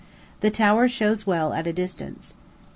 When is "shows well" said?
0.87-1.53